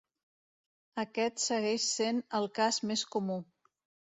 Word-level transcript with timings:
Aquest 1.03 1.43
segueix 1.43 1.85
sent 1.99 2.25
el 2.41 2.51
cas 2.59 2.81
més 2.93 3.05
comú. 3.17 3.37